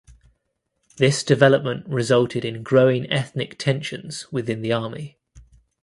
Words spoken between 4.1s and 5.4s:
within the army.